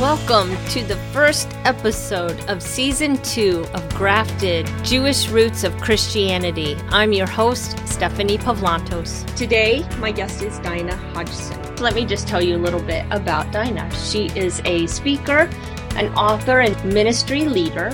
[0.00, 6.74] Welcome to the first episode of season two of Grafted Jewish Roots of Christianity.
[6.88, 9.24] I'm your host, Stephanie Pavlantos.
[9.36, 11.76] Today, my guest is Dinah Hodgson.
[11.76, 13.88] Let me just tell you a little bit about Dinah.
[13.94, 15.48] She is a speaker,
[15.94, 17.92] an author, and ministry leader.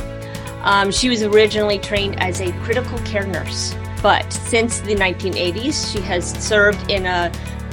[0.63, 6.01] Um, she was originally trained as a critical care nurse, but since the 1980s, she
[6.01, 7.31] has served in a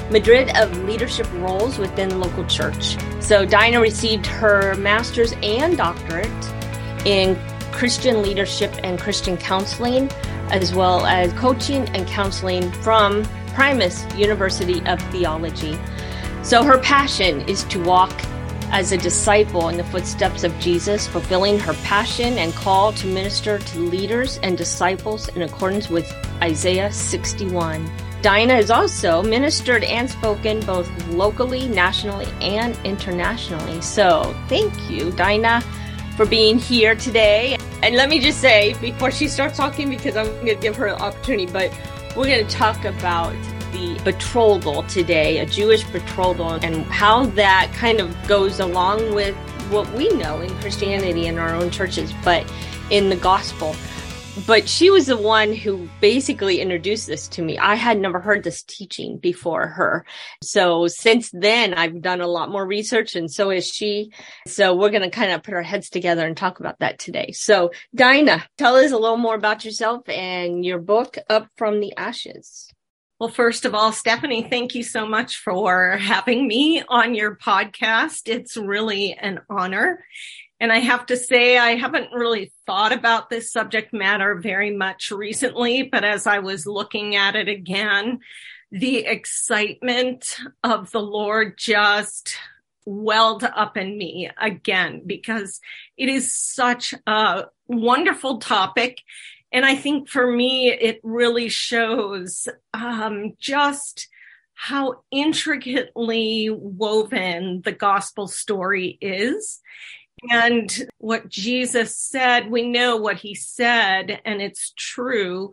[0.09, 2.97] myriad of leadership roles within the local church.
[3.21, 6.27] So Dinah received her master's and doctorate
[7.05, 7.37] in
[7.71, 10.09] Christian leadership and Christian counseling,
[10.49, 15.77] as well as coaching and counseling from Primus University of Theology.
[16.43, 18.13] So her passion is to walk
[18.71, 23.59] as a disciple in the footsteps of Jesus, fulfilling her passion and call to minister
[23.59, 26.11] to leaders and disciples in accordance with
[26.41, 27.89] Isaiah 61.
[28.27, 33.79] Dinah has also ministered and spoken both locally, nationally, and internationally.
[33.79, 35.61] So thank you, Dinah,
[36.17, 37.57] for being here today.
[37.83, 40.87] And let me just say, before she starts talking, because I'm going to give her
[40.87, 41.71] an opportunity, but
[42.17, 43.31] we're going to talk about
[43.71, 49.37] the betrothal today, a Jewish betrothal, and how that kind of goes along with
[49.71, 52.45] what we know in Christianity in our own churches, but
[52.89, 53.73] in the gospel
[54.45, 57.57] but she was the one who basically introduced this to me.
[57.57, 60.05] I had never heard this teaching before her.
[60.43, 64.11] So since then, I've done a lot more research and so is she.
[64.45, 67.31] So we're going to kind of put our heads together and talk about that today.
[67.31, 71.95] So Dinah, tell us a little more about yourself and your book, Up from the
[71.97, 72.69] Ashes.
[73.19, 78.27] Well, first of all, Stephanie, thank you so much for having me on your podcast.
[78.27, 80.05] It's really an honor.
[80.59, 85.11] And I have to say, I haven't really thought about this subject matter very much
[85.11, 88.19] recently, but as I was looking at it again,
[88.71, 92.37] the excitement of the Lord just
[92.85, 95.59] welled up in me again because
[95.95, 99.01] it is such a wonderful topic.
[99.51, 104.07] And I think for me, it really shows um, just
[104.53, 109.61] how intricately woven the gospel story is
[110.29, 115.51] and what Jesus said, we know what he said and it's true,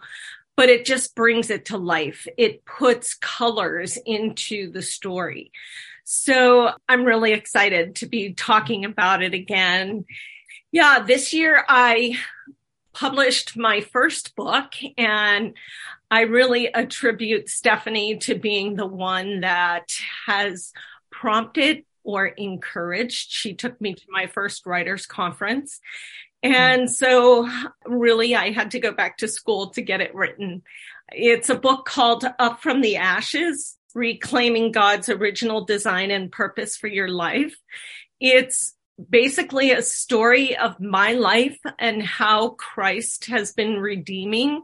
[0.57, 2.27] but it just brings it to life.
[2.39, 5.53] It puts colors into the story.
[6.05, 10.05] So I'm really excited to be talking about it again.
[10.71, 12.19] Yeah, this year I
[12.93, 15.55] published my first book and
[16.11, 19.89] I really attribute Stephanie to being the one that
[20.27, 20.73] has
[21.11, 23.33] prompted or encouraged.
[23.33, 25.81] She took me to my first writers conference.
[26.43, 27.49] And so
[27.87, 30.63] really I had to go back to school to get it written.
[31.11, 36.89] It's a book called Up from the Ashes, Reclaiming God's Original Design and Purpose for
[36.89, 37.57] Your Life.
[38.21, 38.75] It's
[39.11, 44.63] basically a story of my life and how Christ has been redeeming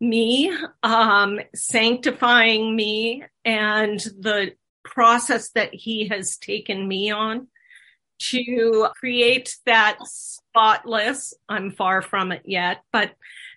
[0.00, 4.54] me, um, sanctifying me and the
[4.90, 7.46] process that he has taken me on
[8.18, 13.12] to create that spotless, I'm far from it yet, but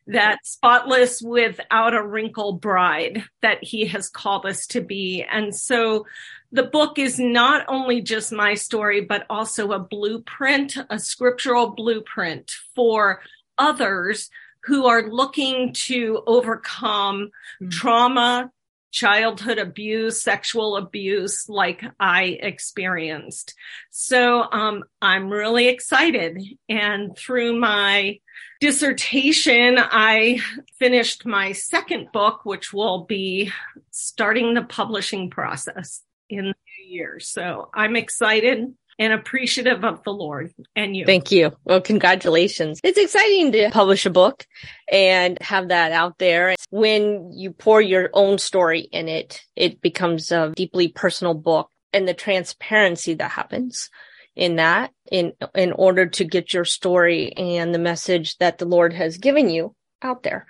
[0.08, 5.24] that spotless without a wrinkle bride that he has called us to be.
[5.30, 6.06] And so
[6.52, 12.52] the book is not only just my story, but also a blueprint, a scriptural blueprint
[12.76, 13.22] for
[13.58, 14.30] others
[14.66, 17.70] who are looking to overcome mm-hmm.
[17.70, 18.52] trauma,
[18.94, 23.56] childhood abuse, sexual abuse like I experienced.
[23.90, 26.42] So um, I'm really excited.
[26.70, 28.20] And through my
[28.62, 30.40] dissertation, I
[30.78, 33.52] finished my second book, which will be
[33.90, 37.20] starting the publishing process in the new year.
[37.20, 41.06] So I'm excited and appreciative of the Lord and you.
[41.06, 41.52] Thank you.
[41.64, 42.80] Well, congratulations.
[42.84, 44.46] It's exciting to publish a book
[44.92, 46.56] and have that out there.
[46.70, 52.08] When you pour your own story in it, it becomes a deeply personal book and
[52.08, 53.90] the transparency that happens
[54.36, 58.94] in that in, in order to get your story and the message that the Lord
[58.94, 60.48] has given you out there.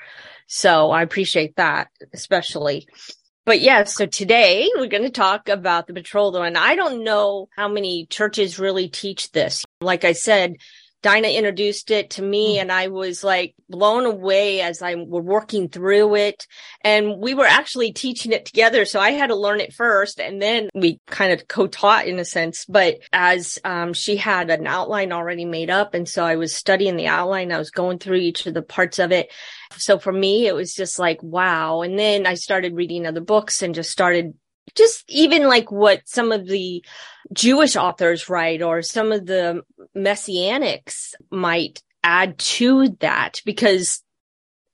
[0.47, 2.87] So I appreciate that, especially.
[3.45, 6.43] But yeah, so today we're going to talk about the betrothal.
[6.43, 9.65] And I don't know how many churches really teach this.
[9.81, 10.55] Like I said,
[11.03, 12.61] Dinah introduced it to me mm.
[12.61, 16.47] and I was like blown away as I were working through it.
[16.81, 18.85] And we were actually teaching it together.
[18.85, 22.25] So I had to learn it first and then we kind of co-taught in a
[22.25, 22.65] sense.
[22.65, 25.93] But as um, she had an outline already made up.
[25.93, 27.51] And so I was studying the outline.
[27.51, 29.29] I was going through each of the parts of it.
[29.77, 31.81] So for me, it was just like, wow.
[31.81, 34.33] And then I started reading other books and just started
[34.75, 36.83] just even like what some of the
[37.31, 39.61] Jewish authors write or some of the
[39.95, 44.03] messianics might add to that because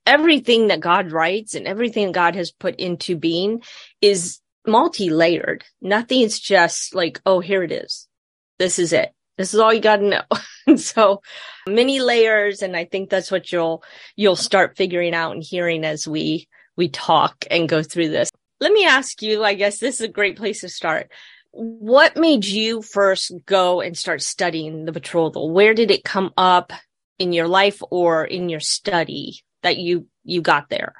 [0.06, 3.62] everything that God writes and everything God has put into being
[4.01, 5.63] is multi-layered.
[5.81, 8.07] Nothing's just like, oh, here it is.
[8.57, 9.13] This is it.
[9.39, 10.06] This is all you got to
[10.68, 10.75] know.
[10.75, 11.21] so
[11.65, 12.62] many layers.
[12.62, 13.86] And I think that's what you'll,
[14.18, 18.30] you'll start figuring out and hearing as we, we talk and go through this.
[18.59, 21.09] Let me ask you, I guess this is a great place to start.
[21.51, 25.50] What made you first go and start studying the betrothal?
[25.50, 26.74] Where did it come up
[27.18, 30.95] in your life or in your study that you, you got there?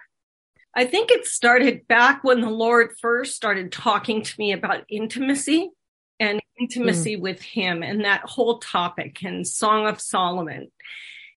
[0.74, 5.72] I think it started back when the Lord first started talking to me about intimacy
[6.20, 7.22] and intimacy mm.
[7.22, 10.72] with him and that whole topic and Song of Solomon.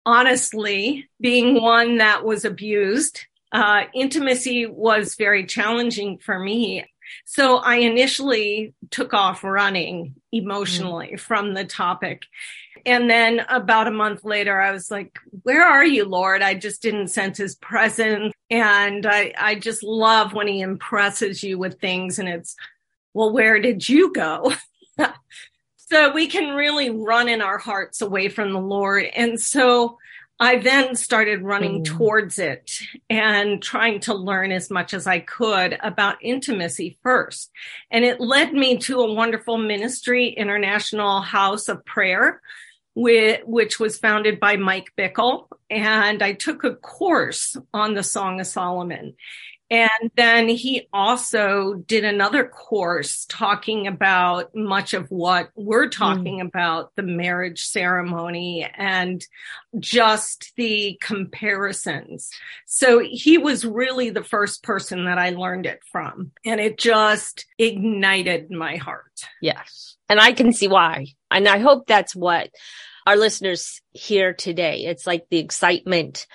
[0.06, 6.86] Honestly, being one that was abused, uh, intimacy was very challenging for me.
[7.26, 11.20] So I initially took off running emotionally mm.
[11.20, 12.24] from the topic.
[12.86, 16.42] And then about a month later, I was like, where are you, Lord?
[16.42, 18.34] I just didn't sense his presence.
[18.50, 22.56] And I, I just love when he impresses you with things and it's,
[23.14, 24.54] well, where did you go?
[25.78, 29.06] so we can really run in our hearts away from the Lord.
[29.06, 29.98] And so
[30.40, 31.86] I then started running mm.
[31.86, 32.72] towards it
[33.12, 37.52] and trying to learn as much as I could about intimacy first.
[37.92, 42.42] And it led me to a wonderful ministry, International House of Prayer,
[42.96, 45.46] which was founded by Mike Bickle.
[45.70, 49.16] And I took a course on the Song of Solomon.
[49.72, 55.92] And then he also did another course talking about much of what we're hmm.
[55.92, 56.48] talking mm.
[56.48, 59.26] about the marriage ceremony and
[59.80, 62.30] just the comparisons.
[62.66, 66.32] So he was really the first person that I learned it from.
[66.46, 69.26] And it just ignited my heart.
[69.42, 69.96] Yes.
[70.10, 71.08] And I can see why.
[71.32, 72.50] And I hope that's what
[73.08, 74.86] our listeners hear today.
[74.86, 76.28] It's like the excitement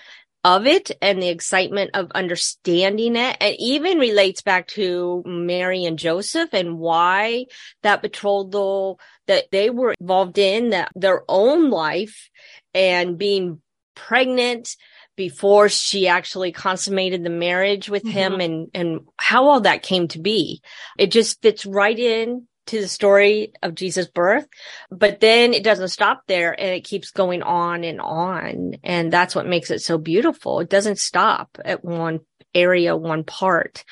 [0.46, 3.36] of it and the excitement of understanding it.
[3.40, 7.46] And even relates back to Mary and Joseph and why
[7.82, 12.30] that betrothal that they were involved in that their own life
[12.72, 13.60] and being
[13.96, 14.76] pregnant
[15.16, 18.16] before she actually consummated the marriage with mm-hmm.
[18.16, 20.62] him and, and how all that came to be.
[20.96, 24.46] It just fits right in to the story of Jesus' birth,
[24.90, 28.74] but then it doesn't stop there and it keeps going on and on.
[28.84, 30.60] And that's what makes it so beautiful.
[30.60, 32.20] It doesn't stop at one
[32.54, 33.84] area, one part.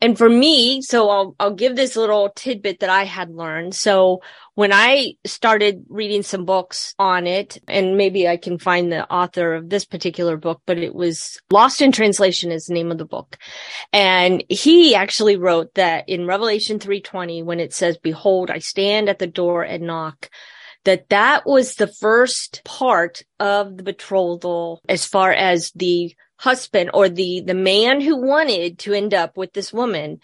[0.00, 3.74] And for me, so I'll, I'll give this little tidbit that I had learned.
[3.74, 4.22] So
[4.54, 9.54] when I started reading some books on it, and maybe I can find the author
[9.54, 13.04] of this particular book, but it was Lost in Translation is the name of the
[13.04, 13.36] book.
[13.92, 19.18] And he actually wrote that in Revelation 320, when it says, behold, I stand at
[19.18, 20.30] the door and knock,
[20.84, 27.08] that that was the first part of the betrothal as far as the husband or
[27.08, 30.18] the, the man who wanted to end up with this woman,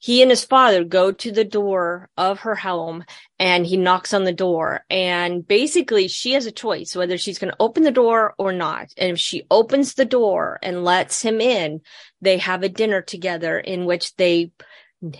[0.00, 3.04] he and his father go to the door of her home
[3.38, 7.50] and he knocks on the door and basically she has a choice whether she's going
[7.50, 8.88] to open the door or not.
[8.96, 11.82] And if she opens the door and lets him in,
[12.22, 14.52] they have a dinner together in which they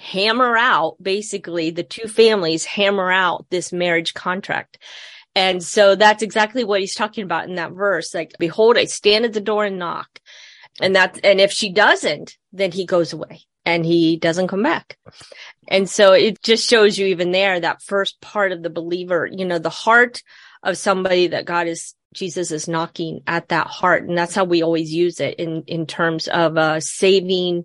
[0.00, 4.78] hammer out basically the two families hammer out this marriage contract.
[5.38, 8.12] And so that's exactly what he's talking about in that verse.
[8.12, 10.18] Like, behold, I stand at the door and knock.
[10.80, 14.98] And that, and if she doesn't, then he goes away and he doesn't come back.
[15.68, 19.44] And so it just shows you even there that first part of the believer, you
[19.44, 20.24] know, the heart
[20.64, 24.08] of somebody that God is, Jesus is knocking at that heart.
[24.08, 27.64] And that's how we always use it in, in terms of a saving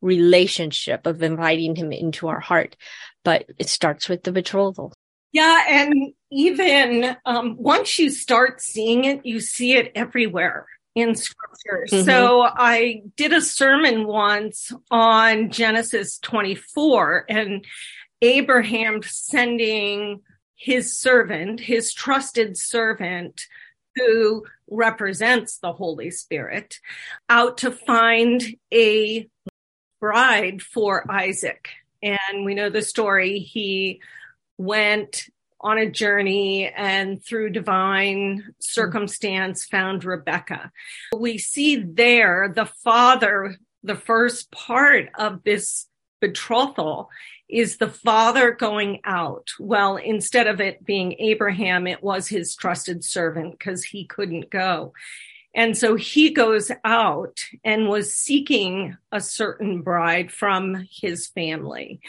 [0.00, 2.76] relationship of inviting him into our heart.
[3.24, 4.92] But it starts with the betrothal.
[5.32, 5.64] Yeah.
[5.68, 11.86] And even um, once you start seeing it, you see it everywhere in scripture.
[11.90, 12.04] Mm-hmm.
[12.04, 17.64] So I did a sermon once on Genesis 24 and
[18.20, 20.20] Abraham sending
[20.56, 23.46] his servant, his trusted servant,
[23.94, 26.78] who represents the Holy Spirit,
[27.28, 28.42] out to find
[28.72, 29.28] a
[30.00, 31.70] bride for Isaac.
[32.02, 33.38] And we know the story.
[33.38, 34.00] He
[34.56, 35.28] went
[35.60, 40.70] on a journey and through divine circumstance found Rebecca.
[41.16, 45.86] We see there the father, the first part of this
[46.20, 47.10] betrothal
[47.48, 49.48] is the father going out.
[49.58, 54.92] Well, instead of it being Abraham, it was his trusted servant because he couldn't go.
[55.54, 62.00] And so he goes out and was seeking a certain bride from his family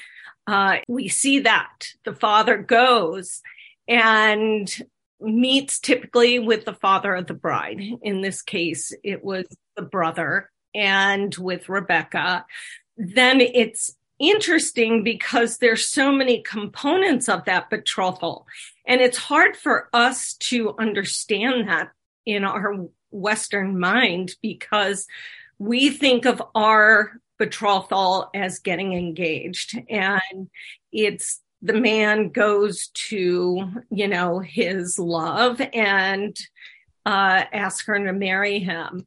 [0.49, 3.41] uh, we see that the father goes
[3.87, 4.83] and
[5.21, 7.81] meets typically with the father of the bride.
[8.01, 12.45] In this case, it was the brother and with Rebecca.
[12.97, 18.47] Then it's interesting because there's so many components of that betrothal.
[18.87, 21.91] And it's hard for us to understand that
[22.25, 25.05] in our Western mind because
[25.59, 30.50] we think of our betrothal as getting engaged and
[30.91, 36.38] it's the man goes to, you know, his love and
[37.05, 39.05] uh, ask her to marry him.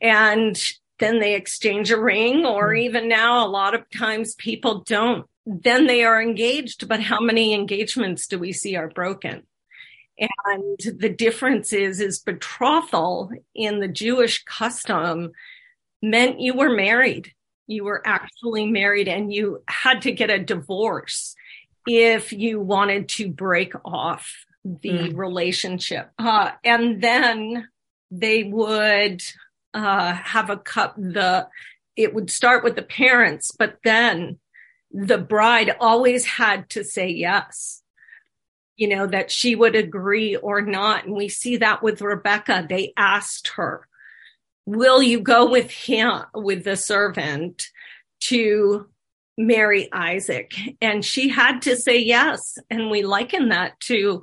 [0.00, 0.60] And
[0.98, 2.80] then they exchange a ring, or hmm.
[2.80, 5.26] even now, a lot of times people don't.
[5.46, 9.42] Then they are engaged, but how many engagements do we see are broken?
[10.18, 15.32] And the difference is, is betrothal in the Jewish custom
[16.02, 17.32] meant you were married.
[17.70, 21.36] You were actually married and you had to get a divorce
[21.86, 25.16] if you wanted to break off the mm.
[25.16, 26.10] relationship.
[26.18, 27.68] Uh, and then
[28.10, 29.22] they would
[29.72, 30.96] uh, have a cup.
[30.96, 31.48] The
[31.96, 34.38] it would start with the parents, but then
[34.90, 37.82] the bride always had to say yes.
[38.76, 42.66] You know that she would agree or not, and we see that with Rebecca.
[42.68, 43.86] They asked her,
[44.70, 47.64] "Will you go with him with the servant
[48.20, 48.88] to
[49.36, 54.22] marry Isaac?" And she had to say yes, and we liken that to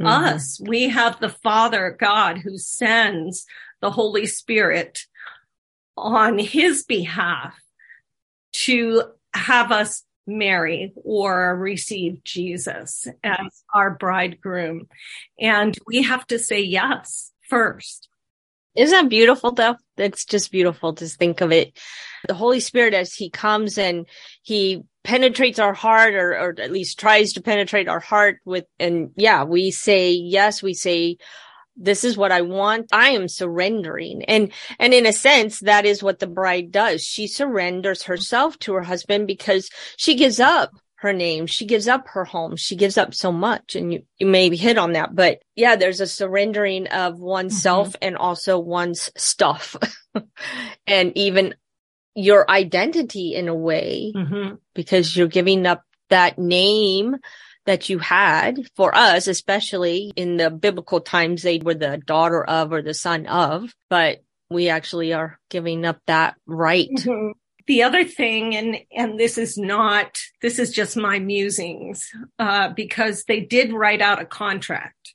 [0.00, 0.06] Mm-hmm.
[0.06, 0.60] us.
[0.60, 3.46] We have the Father God who sends
[3.80, 5.00] the Holy Spirit
[5.96, 7.54] on his behalf
[8.52, 9.02] to
[9.34, 14.86] have us marry or receive Jesus as our bridegroom.
[15.40, 18.08] And we have to say yes first.
[18.78, 19.76] Isn't that beautiful though?
[19.96, 21.76] It's just beautiful to think of it.
[22.28, 24.06] The Holy Spirit as he comes and
[24.42, 29.10] he penetrates our heart or, or at least tries to penetrate our heart with, and
[29.16, 31.16] yeah, we say yes, we say,
[31.76, 32.92] this is what I want.
[32.92, 34.24] I am surrendering.
[34.24, 37.02] And, and in a sense, that is what the bride does.
[37.02, 41.46] She surrenders herself to her husband because she gives up her name.
[41.46, 42.56] She gives up her home.
[42.56, 43.76] She gives up so much.
[43.76, 47.98] And you, you maybe hit on that, but yeah, there's a surrendering of oneself mm-hmm.
[48.02, 49.76] and also one's stuff
[50.86, 51.54] and even
[52.14, 54.56] your identity in a way mm-hmm.
[54.74, 57.16] because you're giving up that name
[57.66, 62.72] that you had for us, especially in the biblical times, they were the daughter of
[62.72, 64.18] or the son of, but
[64.50, 66.88] we actually are giving up that right.
[66.90, 67.32] Mm-hmm.
[67.68, 73.24] The other thing, and, and this is not, this is just my musings, uh, because
[73.24, 75.14] they did write out a contract.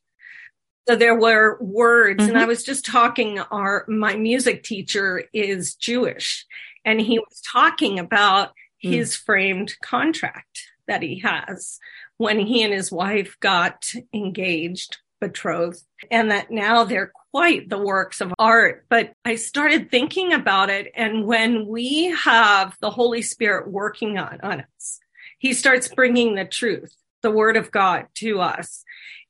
[0.87, 2.29] So there were words, mm-hmm.
[2.29, 2.49] and I mm-hmm.
[2.49, 6.45] was just talking, our, my music teacher is Jewish,
[6.85, 8.91] and he was talking about mm.
[8.91, 11.79] his framed contract that he has
[12.17, 15.81] when he and his wife got engaged, betrothed,
[16.11, 18.85] and that now they're quite the works of art.
[18.89, 20.91] But I started thinking about it.
[20.95, 24.99] And when we have the Holy Spirit working on, on us,
[25.39, 28.83] he starts bringing the truth, the word of God to us.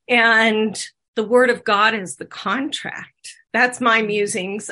[0.09, 3.37] And the word of God is the contract.
[3.53, 4.69] That's my musings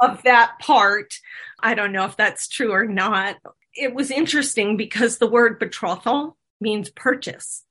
[0.00, 1.18] of that part.
[1.62, 3.36] I don't know if that's true or not.
[3.74, 7.62] It was interesting because the word betrothal means purchase.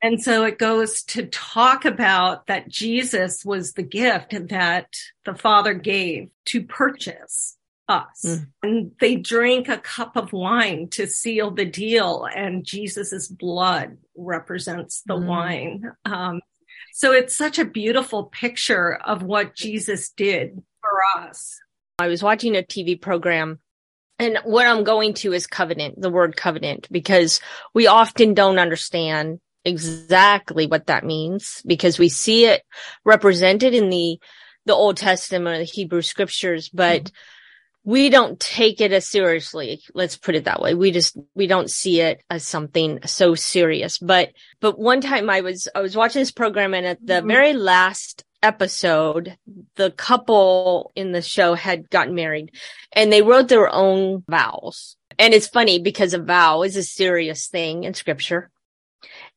[0.00, 5.74] And so it goes to talk about that Jesus was the gift that the Father
[5.74, 7.56] gave to purchase
[7.88, 8.22] us.
[8.24, 8.46] Mm.
[8.62, 15.02] And they drink a cup of wine to seal the deal, and Jesus's blood represents
[15.06, 15.26] the mm.
[15.26, 15.92] wine.
[16.04, 16.42] Um,
[16.92, 21.58] so it's such a beautiful picture of what Jesus did for us.
[21.98, 23.58] I was watching a TV program
[24.18, 27.40] and what I'm going to is covenant, the word covenant, because
[27.72, 32.62] we often don't understand exactly what that means because we see it
[33.04, 34.18] represented in the,
[34.66, 37.90] the Old Testament or the Hebrew scriptures, but mm-hmm.
[37.90, 39.82] we don't take it as seriously.
[39.94, 40.74] Let's put it that way.
[40.74, 43.98] We just, we don't see it as something so serious.
[43.98, 47.28] But, but one time I was, I was watching this program and at the mm-hmm.
[47.28, 49.36] very last episode,
[49.76, 52.52] the couple in the show had gotten married
[52.92, 54.96] and they wrote their own vows.
[55.18, 58.50] And it's funny because a vow is a serious thing in scripture.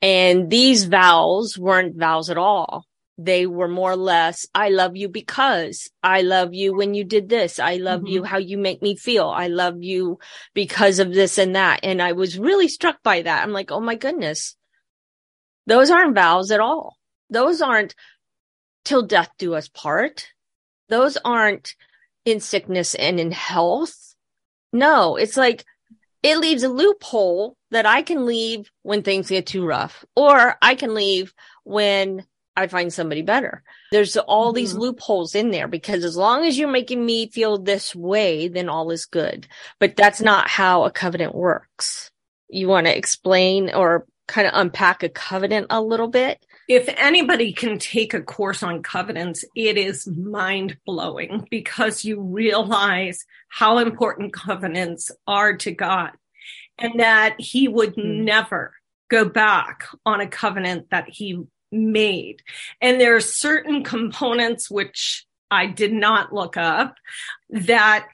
[0.02, 2.86] And these vows weren't vows at all.
[3.18, 7.30] They were more or less, I love you because I love you when you did
[7.30, 7.60] this.
[7.60, 8.08] I love mm-hmm.
[8.08, 9.28] you how you make me feel.
[9.28, 10.18] I love you
[10.56, 11.82] because of this and that.
[11.84, 13.44] And I was really struck by that.
[13.44, 14.56] I'm like, oh my goodness.
[15.68, 16.98] Those aren't vows at all.
[17.30, 17.94] Those aren't
[18.84, 20.28] till death do us part.
[20.90, 21.76] Those aren't
[22.26, 24.16] in sickness and in health.
[24.74, 25.64] No, it's like
[26.24, 30.76] it leaves a loophole that I can leave when things get too rough, or I
[30.76, 32.26] can leave when
[32.56, 33.64] I find somebody better.
[33.92, 34.56] There's all mm-hmm.
[34.58, 38.70] these loopholes in there because as long as you're making me feel this way, then
[38.70, 39.48] all is good.
[39.80, 42.12] But that's not how a covenant works.
[42.50, 46.46] You want to explain or kind of unpack a covenant a little bit?
[46.72, 53.26] If anybody can take a course on covenants, it is mind blowing because you realize
[53.50, 56.12] how important covenants are to God
[56.80, 58.24] and that he would mm-hmm.
[58.24, 58.74] never
[59.10, 62.42] go back on a covenant that he made.
[62.80, 66.96] And there are certain components which I did not look up
[67.50, 68.14] that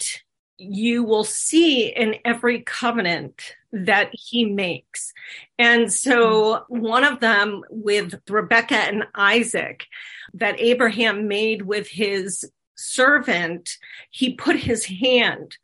[0.58, 3.54] you will see in every covenant
[3.86, 5.14] that he makes.
[5.58, 9.86] And so one of them with Rebecca and Isaac
[10.34, 13.70] that Abraham made with his servant,
[14.10, 15.58] he put his hand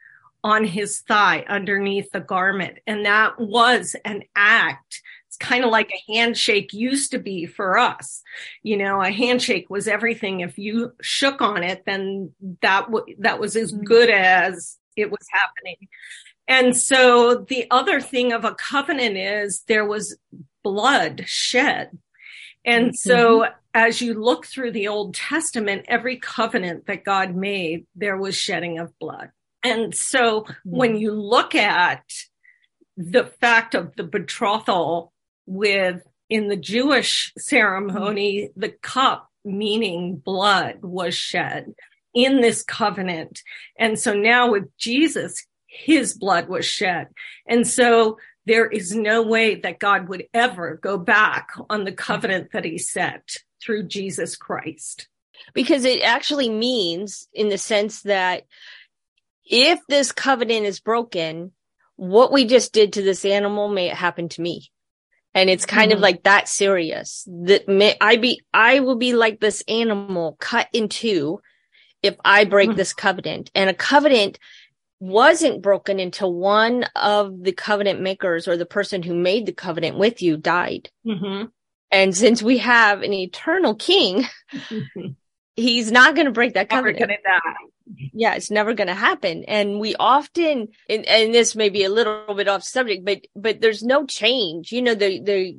[0.44, 2.80] on his thigh underneath the garment.
[2.86, 5.02] And that was an act
[5.34, 8.22] it's kind of like a handshake used to be for us.
[8.62, 10.42] You know, a handshake was everything.
[10.42, 13.84] If you shook on it, then that w- that was as mm-hmm.
[13.84, 15.88] good as it was happening.
[16.48, 20.18] And so the other thing of a covenant is there was
[20.64, 21.98] blood shed.
[22.66, 22.94] And mm-hmm.
[22.96, 28.36] so as you look through the Old Testament, every covenant that God made, there was
[28.36, 29.32] shedding of blood.
[29.64, 30.54] And so mm-hmm.
[30.78, 32.04] when you look at
[32.98, 35.12] the fact of the betrothal
[35.46, 41.74] with in the Jewish ceremony, the cup meaning blood was shed
[42.14, 43.42] in this covenant.
[43.78, 47.08] And so now with Jesus, his blood was shed.
[47.48, 52.52] And so there is no way that God would ever go back on the covenant
[52.52, 55.08] that he set through Jesus Christ.
[55.54, 58.46] Because it actually means in the sense that
[59.46, 61.52] if this covenant is broken,
[61.96, 64.72] what we just did to this animal may happen to me
[65.34, 65.98] and it's kind mm-hmm.
[65.98, 70.68] of like that serious that may i be i will be like this animal cut
[70.74, 71.40] in two
[72.02, 72.78] if i break mm-hmm.
[72.78, 74.40] this covenant and a covenant
[75.04, 79.98] wasn't broken until one of the covenant makers or the person who made the covenant
[79.98, 81.46] with you died mm-hmm.
[81.92, 84.26] and since we have an eternal king
[85.56, 86.98] he's not going to break that covenant
[88.14, 89.44] yeah, it's never going to happen.
[89.46, 93.62] And we often, and, and, this may be a little bit off subject, but, but
[93.62, 94.72] there's no change.
[94.72, 95.58] You know, the, the,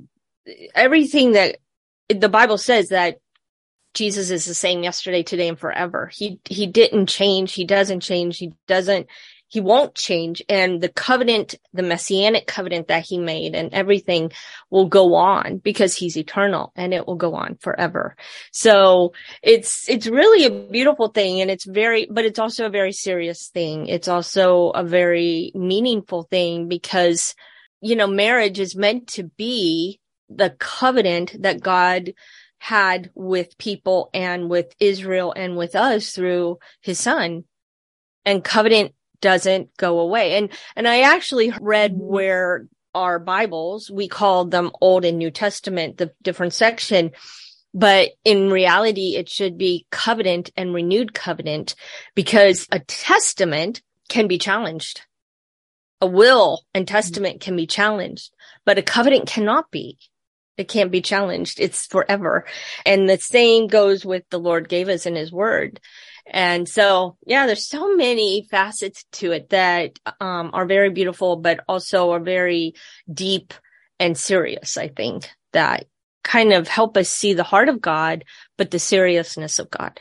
[0.74, 1.58] everything that
[2.08, 3.18] the Bible says that
[3.92, 6.10] Jesus is the same yesterday, today, and forever.
[6.12, 7.52] He, he didn't change.
[7.52, 8.38] He doesn't change.
[8.38, 9.06] He doesn't,
[9.54, 10.42] he won't change.
[10.48, 14.32] And the covenant, the messianic covenant that he made and everything
[14.68, 18.16] will go on because he's eternal and it will go on forever.
[18.50, 19.12] So
[19.44, 23.46] it's, it's really a beautiful thing and it's very, but it's also a very serious
[23.46, 23.86] thing.
[23.86, 27.36] It's also a very meaningful thing because,
[27.80, 32.12] you know, marriage is meant to be the covenant that God
[32.58, 37.44] had with people and with Israel and with us through his son.
[38.24, 40.36] And covenant doesn't go away.
[40.36, 42.04] And, and I actually read mm-hmm.
[42.04, 47.10] where our Bibles, we called them Old and New Testament, the different section.
[47.72, 51.74] But in reality, it should be covenant and renewed covenant
[52.14, 55.00] because a testament can be challenged.
[56.02, 58.30] A will and testament can be challenged,
[58.66, 59.96] but a covenant cannot be.
[60.58, 61.60] It can't be challenged.
[61.60, 62.44] It's forever.
[62.84, 65.80] And the same goes with the Lord gave us in his word.
[66.26, 71.60] And so, yeah, there's so many facets to it that um, are very beautiful, but
[71.68, 72.74] also are very
[73.12, 73.52] deep
[74.00, 75.86] and serious, I think, that
[76.22, 78.24] kind of help us see the heart of God,
[78.56, 80.00] but the seriousness of God.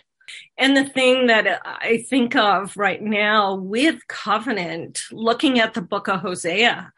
[0.57, 6.07] And the thing that I think of right now with covenant, looking at the book
[6.07, 6.91] of Hosea,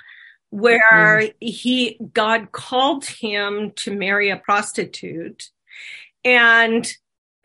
[0.52, 1.34] where mm.
[1.40, 5.50] he, God called him to marry a prostitute
[6.24, 6.90] and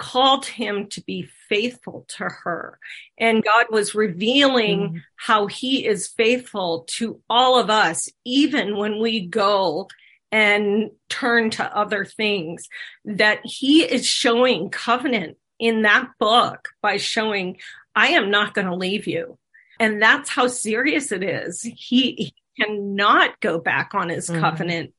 [0.01, 2.79] called him to be faithful to her.
[3.19, 5.03] And God was revealing mm.
[5.17, 9.89] how he is faithful to all of us, even when we go
[10.33, 12.69] and turn to other things,
[13.05, 17.59] that he is showing covenant in that book by showing,
[17.95, 19.39] I am not going to leave you.
[19.79, 21.63] And that's how serious it is.
[21.63, 21.75] He,
[22.13, 24.41] he cannot go back on his mm.
[24.41, 24.95] covenant,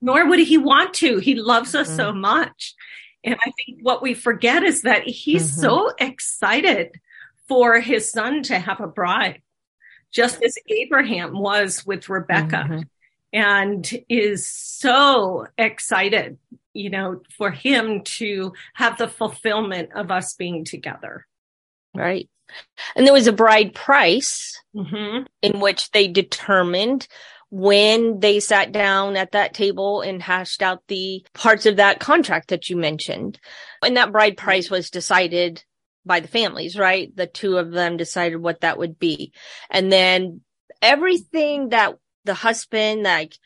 [0.00, 1.18] nor would he want to.
[1.18, 1.96] He loves us mm.
[1.96, 2.74] so much.
[3.26, 5.60] And I think what we forget is that he's mm-hmm.
[5.60, 7.00] so excited
[7.48, 9.42] for his son to have a bride,
[10.12, 12.80] just as Abraham was with Rebecca, mm-hmm.
[13.32, 16.38] and is so excited,
[16.72, 21.26] you know, for him to have the fulfillment of us being together.
[21.94, 22.28] Right.
[22.94, 25.24] And there was a bride price mm-hmm.
[25.42, 27.08] in which they determined
[27.50, 32.48] when they sat down at that table and hashed out the parts of that contract
[32.48, 33.38] that you mentioned.
[33.82, 35.64] And that bride price was decided
[36.04, 37.14] by the families, right?
[37.14, 39.32] The two of them decided what that would be.
[39.70, 40.40] And then
[40.82, 43.36] everything that the husband, like,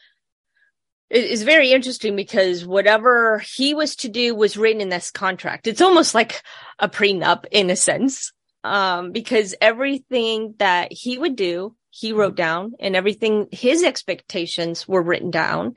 [1.11, 5.67] is very interesting because whatever he was to do was written in this contract.
[5.67, 6.43] It's almost like
[6.79, 8.33] a prenup in a sense.
[8.63, 15.03] Um, because everything that he would do, he wrote down and everything, his expectations were
[15.03, 15.77] written down.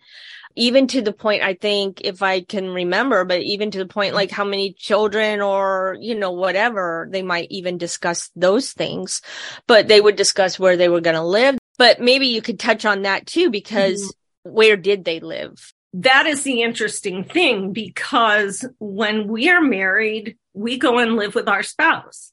[0.55, 4.13] Even to the point, I think, if I can remember, but even to the point,
[4.13, 9.23] like how many children or, you know, whatever, they might even discuss those things,
[9.65, 11.57] but they would discuss where they were going to live.
[11.79, 14.51] But maybe you could touch on that too, because mm-hmm.
[14.53, 15.73] where did they live?
[15.93, 21.47] That is the interesting thing because when we are married, we go and live with
[21.47, 22.32] our spouse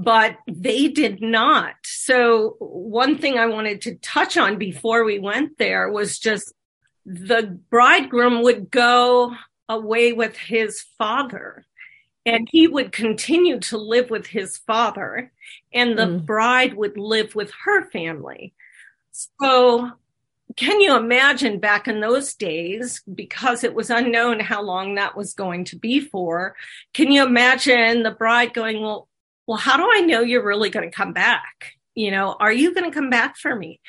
[0.00, 1.74] but they did not.
[1.82, 6.52] So one thing I wanted to touch on before we went there was just
[7.04, 9.34] the bridegroom would go
[9.68, 11.66] away with his father
[12.24, 15.32] and he would continue to live with his father
[15.74, 16.24] and the mm.
[16.24, 18.54] bride would live with her family.
[19.10, 19.90] So
[20.54, 25.34] can you imagine back in those days, because it was unknown how long that was
[25.34, 26.54] going to be for?
[26.94, 29.08] Can you imagine the bride going, well,
[29.48, 31.72] well, how do I know you're really going to come back?
[31.94, 33.80] You know, are you going to come back for me?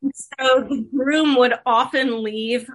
[0.00, 2.70] And so the groom would often leave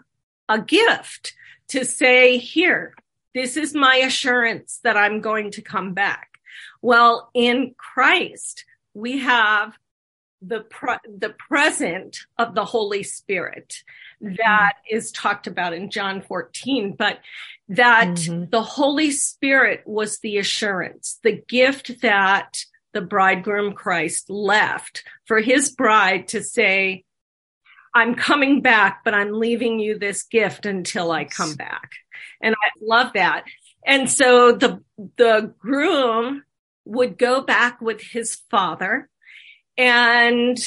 [0.49, 1.34] a gift
[1.69, 2.93] to say, here,
[3.34, 6.27] this is my assurance that I'm going to come back.
[6.82, 9.77] Well, in Christ, we have
[10.41, 13.75] the pre- the present of the Holy Spirit
[14.21, 14.95] that mm-hmm.
[14.97, 17.19] is talked about in John 14, but
[17.69, 18.49] that mm-hmm.
[18.49, 25.69] the Holy Spirit was the assurance, the gift that the bridegroom Christ left for his
[25.69, 27.05] bride to say,
[27.93, 31.91] I'm coming back, but I'm leaving you this gift until I come back.
[32.41, 33.45] And I love that.
[33.86, 34.84] And so the,
[35.17, 36.43] the groom
[36.86, 39.10] would go back with his father
[39.77, 40.58] and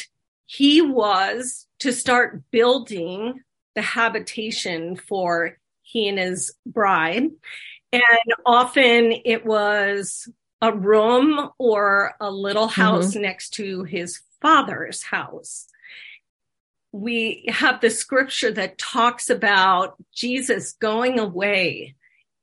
[0.47, 3.41] he was to start building
[3.75, 5.59] the habitation for
[5.93, 7.31] he and his bride.
[7.93, 10.29] And often it was
[10.63, 12.81] a room or a little mm-hmm.
[12.81, 13.23] house mm-hmm.
[13.23, 15.67] next to his father's house.
[16.93, 21.95] We have the scripture that talks about Jesus going away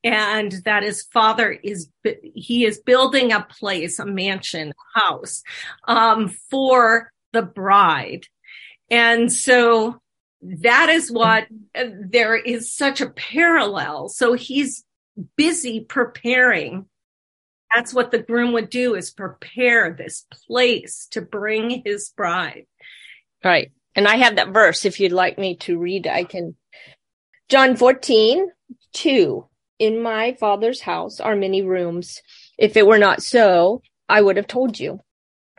[0.02, 1.88] and that his father is
[2.34, 5.42] he is building a place a mansion house
[5.86, 8.26] um, for the bride
[8.90, 10.00] and so
[10.42, 14.08] that is what there is such a parallel.
[14.08, 14.84] So he's
[15.36, 16.86] busy preparing.
[17.74, 22.66] That's what the groom would do is prepare this place to bring his bride.
[23.44, 23.70] Right.
[23.94, 26.56] And i have that verse if you'd like me to read i can.
[27.48, 28.48] John 14
[28.92, 29.46] 2
[29.78, 32.20] in my father's house are many rooms.
[32.58, 35.00] If it were not so, I would have told you.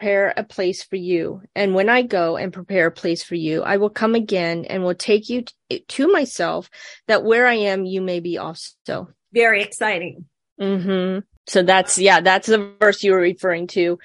[0.01, 1.43] Prepare a place for you.
[1.55, 4.83] And when I go and prepare a place for you, I will come again and
[4.83, 5.43] will take you
[5.89, 6.71] to myself
[7.07, 9.09] that where I am, you may be also.
[9.31, 10.25] Very exciting.
[10.59, 11.19] Mm-hmm.
[11.45, 13.99] So that's, yeah, that's the verse you were referring to.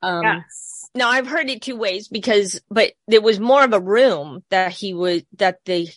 [0.00, 0.88] Um, yes.
[0.94, 4.72] Now I've heard it two ways because, but there was more of a room that
[4.72, 5.90] he would, that the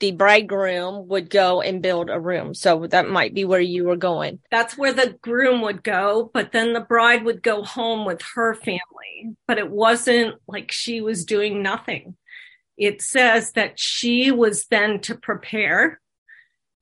[0.00, 2.54] the bridegroom would go and build a room.
[2.54, 4.38] So that might be where you were going.
[4.50, 8.54] That's where the groom would go, but then the bride would go home with her
[8.54, 9.36] family.
[9.46, 12.16] But it wasn't like she was doing nothing.
[12.76, 16.00] It says that she was then to prepare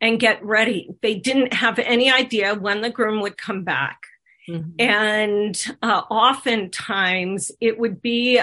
[0.00, 0.90] and get ready.
[1.00, 3.98] They didn't have any idea when the groom would come back.
[4.46, 4.72] Mm-hmm.
[4.78, 8.40] And uh, oftentimes it would be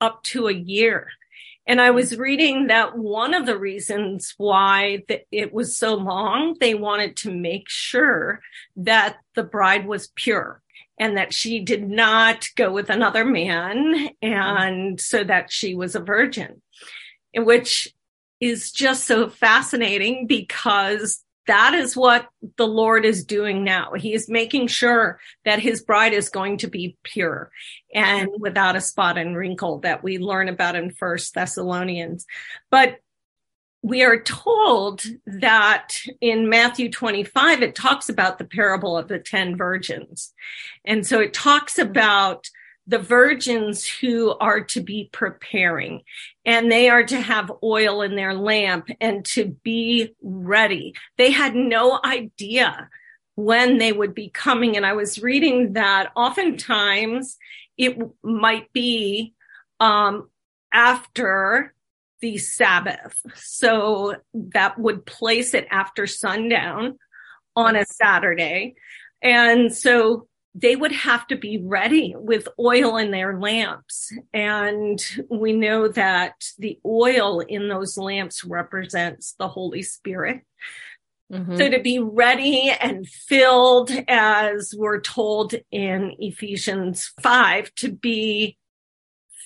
[0.00, 1.08] up to a year
[1.70, 1.94] and I mm-hmm.
[1.94, 7.32] was reading that one of the reasons why it was so long, they wanted to
[7.32, 8.40] make sure
[8.74, 10.62] that the bride was pure
[10.98, 14.26] and that she did not go with another man mm-hmm.
[14.26, 16.60] and so that she was a virgin,
[17.36, 17.94] which
[18.40, 23.92] is just so fascinating because that is what the Lord is doing now.
[23.94, 27.50] He is making sure that his bride is going to be pure
[27.94, 28.40] and mm-hmm.
[28.40, 32.26] without a spot and wrinkle that we learn about in First Thessalonians.
[32.70, 32.98] But
[33.82, 39.56] we are told that in Matthew 25, it talks about the parable of the 10
[39.56, 40.34] virgins.
[40.84, 42.50] And so it talks about
[42.90, 46.02] the virgins who are to be preparing
[46.44, 50.94] and they are to have oil in their lamp and to be ready.
[51.16, 52.88] They had no idea
[53.36, 54.76] when they would be coming.
[54.76, 57.38] And I was reading that oftentimes
[57.78, 59.34] it might be
[59.78, 60.28] um,
[60.72, 61.72] after
[62.20, 63.14] the Sabbath.
[63.36, 66.98] So that would place it after sundown
[67.54, 68.74] on a Saturday.
[69.22, 74.12] And so they would have to be ready with oil in their lamps.
[74.32, 80.42] And we know that the oil in those lamps represents the Holy Spirit.
[81.32, 81.56] Mm-hmm.
[81.56, 88.58] So to be ready and filled, as we're told in Ephesians 5, to be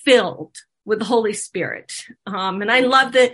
[0.03, 1.93] filled with the Holy Spirit.
[2.25, 3.33] Um, and I love that,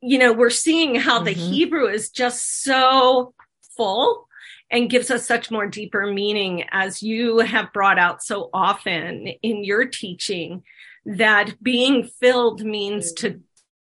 [0.00, 1.26] you know, we're seeing how mm-hmm.
[1.26, 3.34] the Hebrew is just so
[3.76, 4.26] full
[4.70, 9.64] and gives us such more deeper meaning as you have brought out so often in
[9.64, 10.62] your teaching
[11.06, 13.40] that being filled means to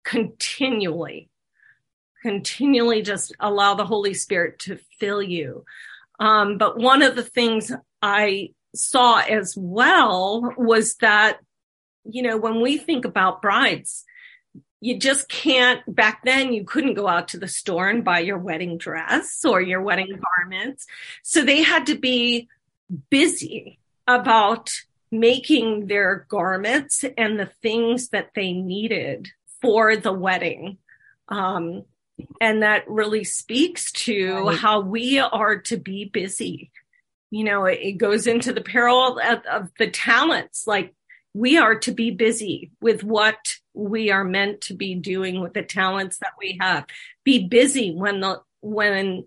[0.05, 1.29] continually
[2.23, 5.65] continually just allow the holy spirit to fill you.
[6.21, 11.39] Um, but one of the things i saw as well was that
[12.05, 14.05] you know when we think about brides
[14.81, 18.39] you just can't back then you couldn't go out to the store and buy your
[18.39, 20.87] wedding dress or your wedding garments.
[21.23, 22.49] So they had to be
[23.11, 24.71] busy about
[25.11, 29.29] making their garments and the things that they needed
[29.61, 30.79] for the wedding.
[31.29, 31.85] Um,
[32.41, 34.59] and that really speaks to right.
[34.59, 36.71] how we are to be busy.
[37.31, 40.95] You know it, it goes into the peril of, of the talents like
[41.35, 43.39] we are to be busy with what
[43.75, 46.87] we are meant to be doing with the talents that we have.
[47.25, 49.25] Be busy when the, when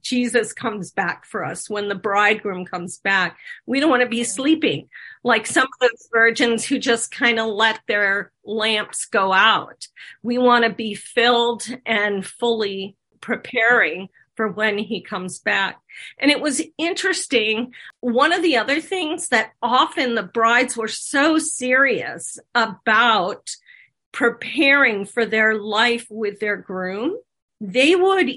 [0.00, 3.38] Jesus comes back for us, when the bridegroom comes back.
[3.66, 4.88] We don't want to be sleeping
[5.24, 9.88] like some of those virgins who just kind of let their lamps go out.
[10.22, 14.08] We want to be filled and fully preparing
[14.40, 15.82] for when he comes back.
[16.18, 17.74] And it was interesting.
[18.00, 23.50] One of the other things that often the brides were so serious about
[24.12, 27.18] preparing for their life with their groom,
[27.60, 28.30] they would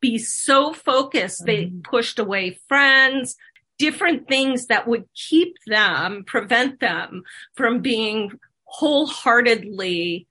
[0.00, 1.46] be so focused.
[1.46, 1.82] They mm-hmm.
[1.82, 3.36] pushed away friends,
[3.78, 7.22] different things that would keep them, prevent them
[7.54, 10.26] from being wholeheartedly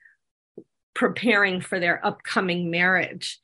[0.94, 3.40] preparing for their upcoming marriage.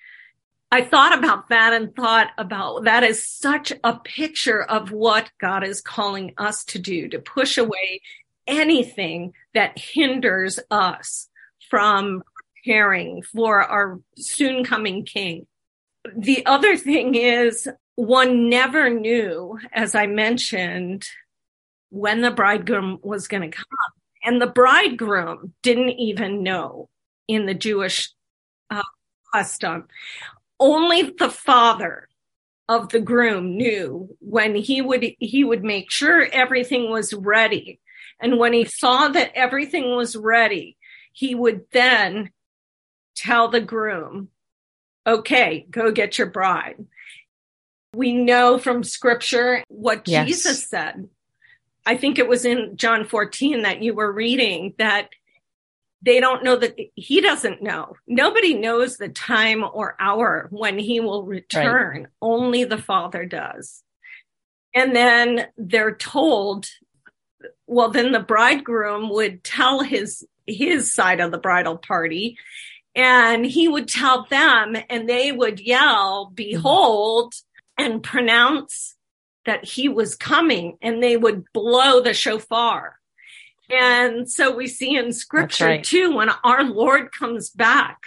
[0.71, 5.63] I thought about that and thought about that is such a picture of what God
[5.63, 8.01] is calling us to do, to push away
[8.45, 11.27] anything that hinders us
[11.69, 15.47] from preparing for our soon coming king.
[16.15, 21.07] The other thing is one never knew, as I mentioned,
[21.89, 23.65] when the bridegroom was going to come.
[24.23, 26.89] And the bridegroom didn't even know
[27.27, 28.11] in the Jewish
[28.69, 28.83] uh,
[29.33, 29.87] custom
[30.59, 32.07] only the father
[32.67, 37.79] of the groom knew when he would he would make sure everything was ready.
[38.21, 40.77] And when he saw that everything was ready
[41.11, 42.31] he would then
[43.15, 44.29] tell the groom
[45.05, 46.85] okay go get your bride.
[47.93, 50.27] We know from scripture what yes.
[50.27, 51.09] jesus said.
[51.85, 55.09] I think it was in john 14 that you were reading that
[56.01, 57.95] they don't know that he doesn't know.
[58.07, 61.97] Nobody knows the time or hour when he will return.
[62.03, 62.07] Right.
[62.21, 63.83] Only the father does.
[64.73, 66.67] And then they're told,
[67.67, 72.37] well, then the bridegroom would tell his, his side of the bridal party
[72.95, 77.33] and he would tell them and they would yell, behold,
[77.77, 78.95] and pronounce
[79.45, 82.98] that he was coming and they would blow the shofar
[83.69, 85.83] and so we see in scripture right.
[85.83, 87.99] too, when our Lord comes back,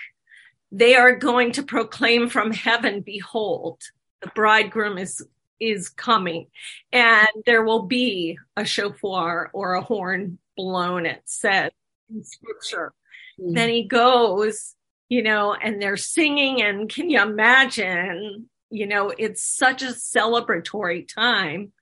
[0.70, 3.80] they are going to proclaim from heaven, behold,
[4.22, 5.24] the bridegroom is,
[5.60, 6.46] is coming
[6.92, 11.70] and there will be a shofar or a horn blown, it says
[12.10, 12.92] in scripture.
[13.38, 13.54] Mm.
[13.54, 14.74] Then he goes,
[15.08, 21.06] you know, and they're singing and can you imagine, you know, it's such a celebratory
[21.06, 21.72] time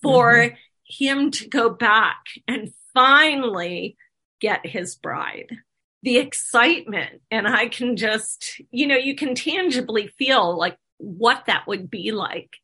[0.00, 0.54] for mm-hmm.
[0.84, 3.96] him to go back and finally
[4.40, 5.56] get his bride.
[6.02, 11.66] The excitement, and I can just, you know, you can tangibly feel like what that
[11.66, 12.56] would be like.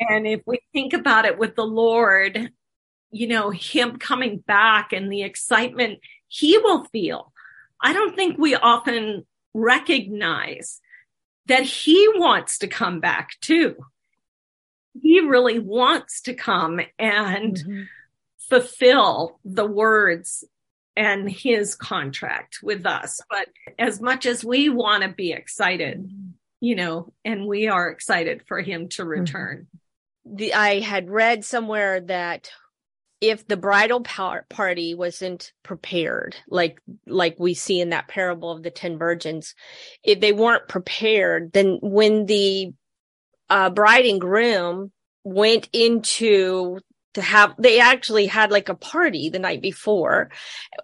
[0.00, 2.50] And if we think about it with the Lord,
[3.10, 7.32] you know, him coming back and the excitement he will feel.
[7.80, 10.80] I don't think we often recognize
[11.46, 13.76] that he wants to come back too.
[15.00, 17.82] He really wants to come and mm-hmm
[18.48, 20.44] fulfill the words
[20.96, 23.20] and his contract with us.
[23.28, 26.10] But as much as we want to be excited,
[26.60, 29.10] you know, and we are excited for him to mm-hmm.
[29.10, 29.66] return.
[30.24, 32.50] the I had read somewhere that
[33.20, 38.62] if the bridal par- party wasn't prepared like like we see in that parable of
[38.62, 39.54] the 10 virgins
[40.02, 42.72] if they weren't prepared then when the
[43.48, 44.90] uh, bride and groom
[45.22, 46.78] went into
[47.14, 50.30] to have they actually had like a party the night before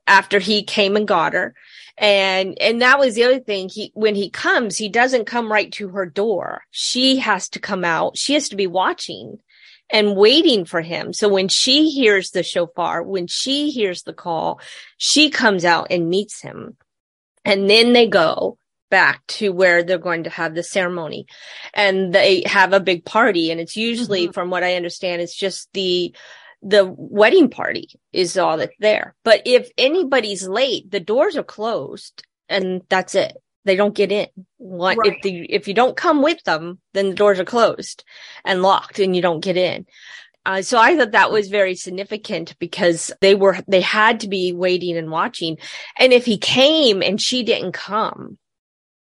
[0.07, 1.55] after he came and got her.
[1.99, 3.69] And and that was the other thing.
[3.69, 6.63] He when he comes he doesn't come right to her door.
[6.71, 8.17] She has to come out.
[8.17, 9.39] She has to be watching
[9.91, 11.13] and waiting for him.
[11.13, 14.61] So when she hears the shofar when she hears the call
[14.97, 16.77] she comes out and meets him.
[17.45, 18.59] And then they go
[18.91, 21.27] back to where they're going to have the ceremony
[21.73, 24.33] and they have a big party and it's usually mm-hmm.
[24.33, 26.15] from what i understand it's just the
[26.63, 32.23] the wedding party is all that's there but if anybody's late the doors are closed
[32.49, 35.15] and that's it they don't get in what right.
[35.15, 38.05] if the if you don't come with them then the doors are closed
[38.45, 39.87] and locked and you don't get in
[40.47, 44.53] uh, so I thought that was very significant because they were, they had to be
[44.53, 45.59] waiting and watching.
[45.99, 48.39] And if he came and she didn't come,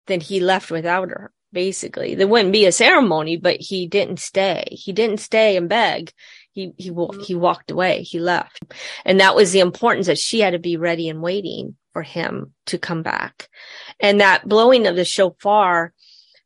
[0.06, 1.32] then he left without her.
[1.52, 4.64] Basically, there wouldn't be a ceremony, but he didn't stay.
[4.70, 6.10] He didn't stay and beg.
[6.52, 7.20] He he mm-hmm.
[7.20, 8.02] he walked away.
[8.02, 8.62] He left,
[9.04, 12.54] and that was the importance that she had to be ready and waiting for him
[12.66, 13.48] to come back.
[14.00, 15.92] And that blowing of the shofar,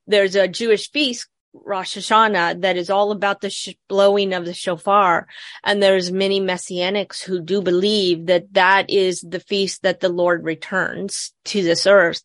[0.09, 1.29] there's a Jewish feast
[1.65, 5.27] Rosh Hashanah that is all about the sh- blowing of the shofar.
[5.65, 10.45] And there's many messianics who do believe that that is the feast that the Lord
[10.45, 12.23] returns to this earth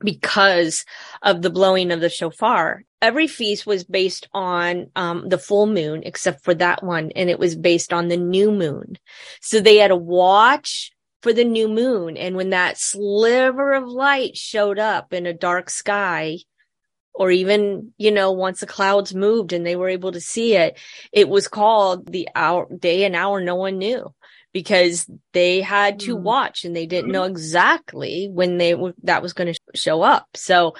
[0.00, 0.84] because
[1.22, 2.82] of the blowing of the shofar.
[3.00, 7.38] Every feast was based on um, the full moon, except for that one, and it
[7.38, 8.98] was based on the new moon.
[9.40, 12.16] So they had to watch for the new moon.
[12.16, 16.38] And when that sliver of light showed up in a dark sky,
[17.14, 20.78] or even, you know, once the clouds moved and they were able to see it,
[21.12, 24.14] it was called the hour, day and hour no one knew
[24.52, 26.20] because they had to mm.
[26.20, 30.26] watch and they didn't know exactly when they were, that was going to show up.
[30.34, 30.74] So,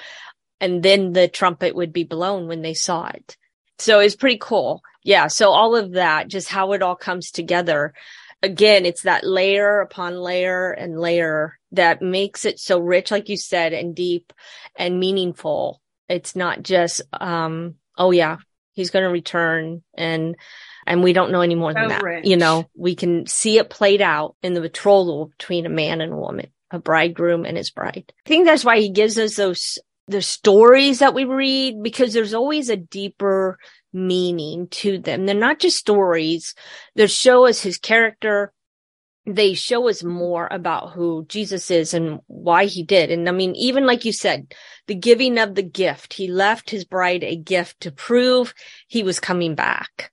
[0.59, 3.37] and then the trumpet would be blown when they saw it.
[3.79, 4.81] So it's pretty cool.
[5.03, 5.27] Yeah.
[5.27, 7.93] So all of that, just how it all comes together.
[8.41, 13.37] Again, it's that layer upon layer and layer that makes it so rich, like you
[13.37, 14.33] said, and deep
[14.75, 15.81] and meaningful.
[16.09, 18.37] It's not just, um, oh yeah,
[18.73, 20.35] he's going to return and
[20.87, 22.01] and we don't know any more than that.
[22.01, 22.25] Rich.
[22.25, 26.13] You know, we can see it played out in the betrothal between a man and
[26.13, 28.11] a woman, a bridegroom and his bride.
[28.25, 32.33] I think that's why he gives us those the stories that we read because there's
[32.33, 33.59] always a deeper
[33.91, 35.25] meaning to them.
[35.25, 36.55] They're not just stories.
[36.95, 38.53] They show us his character.
[39.25, 43.11] They show us more about who Jesus is and why he did.
[43.11, 44.53] And I mean, even like you said,
[44.87, 48.53] the giving of the gift, he left his bride a gift to prove
[48.87, 50.11] he was coming back.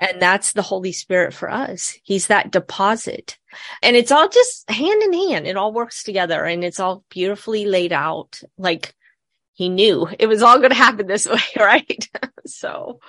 [0.00, 1.96] And that's the Holy Spirit for us.
[2.02, 3.38] He's that deposit.
[3.82, 5.46] And it's all just hand in hand.
[5.46, 8.40] It all works together and it's all beautifully laid out.
[8.58, 8.94] Like
[9.52, 12.08] he knew it was all going to happen this way, right?
[12.46, 13.00] so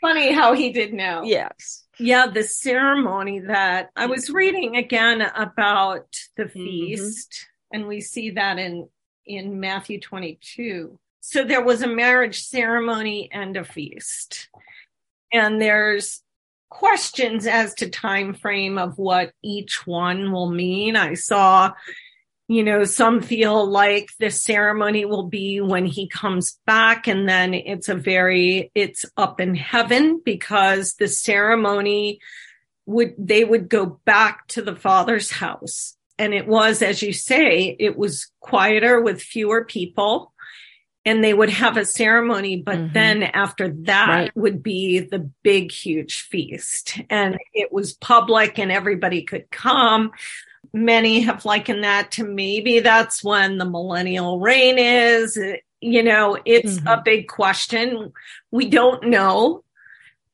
[0.00, 1.22] funny how he did know.
[1.24, 1.84] Yes.
[1.98, 6.64] Yeah, the ceremony that I was reading again about the mm-hmm.
[6.64, 7.80] feast, mm-hmm.
[7.80, 8.88] and we see that in
[9.26, 10.98] in Matthew 22.
[11.20, 14.48] So there was a marriage ceremony and a feast.
[15.32, 16.22] And there's
[16.70, 20.96] questions as to time frame of what each one will mean.
[20.96, 21.72] I saw,
[22.48, 27.54] you know, some feel like the ceremony will be when he comes back and then
[27.54, 32.20] it's a very, it's up in heaven because the ceremony
[32.86, 35.96] would, they would go back to the father's house.
[36.18, 40.32] And it was, as you say, it was quieter with fewer people
[41.04, 42.92] and they would have a ceremony, but mm-hmm.
[42.92, 44.36] then after that right.
[44.36, 47.00] would be the big, huge feast.
[47.08, 50.12] And it was public and everybody could come.
[50.72, 55.38] Many have likened that to maybe that's when the millennial reign is.
[55.80, 56.88] You know, it's mm-hmm.
[56.88, 58.12] a big question.
[58.50, 59.64] We don't know,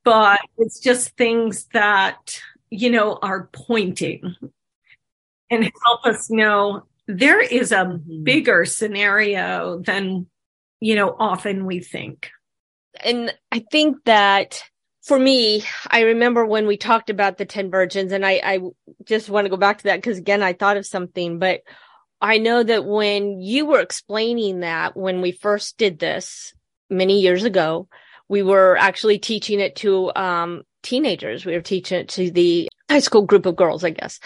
[0.02, 4.34] but it's just things that, you know, are pointing
[5.48, 8.24] and help us know there is a mm-hmm.
[8.24, 10.26] bigger scenario than
[10.80, 12.30] you know, often we think.
[13.04, 14.62] And I think that
[15.02, 18.60] for me, I remember when we talked about the 10 virgins and I, I
[19.04, 21.60] just want to go back to that because again, I thought of something, but
[22.20, 26.54] I know that when you were explaining that when we first did this
[26.90, 27.88] many years ago,
[28.28, 31.44] we were actually teaching it to, um, teenagers.
[31.44, 34.18] We were teaching it to the high school group of girls, I guess.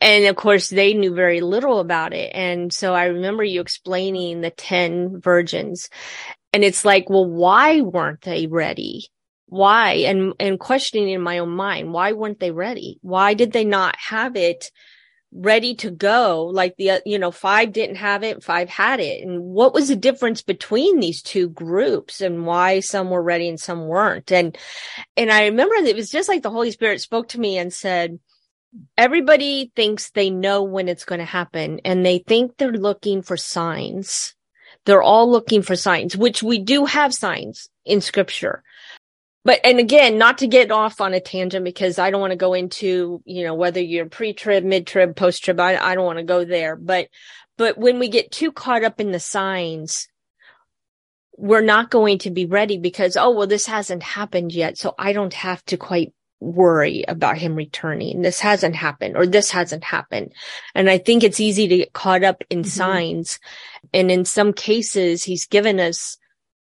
[0.00, 2.30] And of course, they knew very little about it.
[2.34, 5.88] And so I remember you explaining the 10 virgins.
[6.52, 9.10] And it's like, well, why weren't they ready?
[9.48, 13.64] why and and questioning in my own mind why weren't they ready why did they
[13.64, 14.70] not have it
[15.32, 19.42] ready to go like the you know five didn't have it five had it and
[19.42, 23.86] what was the difference between these two groups and why some were ready and some
[23.86, 24.56] weren't and
[25.16, 28.18] and i remember it was just like the holy spirit spoke to me and said
[28.96, 33.36] everybody thinks they know when it's going to happen and they think they're looking for
[33.36, 34.34] signs
[34.84, 38.62] they're all looking for signs which we do have signs in scripture
[39.48, 42.36] but and again, not to get off on a tangent because I don't want to
[42.36, 45.58] go into, you know, whether you're pre-trib, mid-trib, post-trib.
[45.58, 46.76] I, I don't want to go there.
[46.76, 47.08] But
[47.56, 50.06] but when we get too caught up in the signs,
[51.38, 54.76] we're not going to be ready because, oh, well, this hasn't happened yet.
[54.76, 58.22] So I don't have to quite worry about him returning.
[58.22, 60.32] This hasn't happened or this hasn't happened.
[60.74, 62.68] And I think it's easy to get caught up in mm-hmm.
[62.68, 63.38] signs.
[63.92, 66.18] And in some cases, he's given us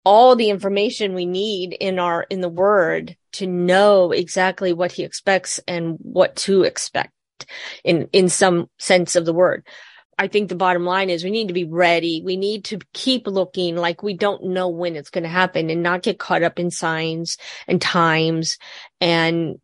[0.05, 5.03] all the information we need in our in the word to know exactly what he
[5.03, 7.11] expects and what to expect
[7.83, 9.65] in in some sense of the word
[10.19, 13.25] i think the bottom line is we need to be ready we need to keep
[13.25, 16.59] looking like we don't know when it's going to happen and not get caught up
[16.59, 18.57] in signs and times
[19.01, 19.59] and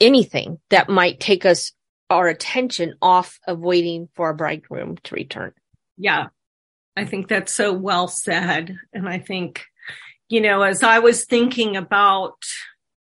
[0.00, 1.72] anything that might take us
[2.10, 5.52] our attention off of waiting for our bridegroom to return
[5.96, 6.28] yeah
[6.96, 9.66] i think that's so well said and i think
[10.32, 12.38] you know, as I was thinking about,